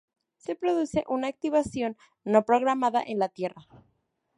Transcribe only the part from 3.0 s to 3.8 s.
en la Tierra.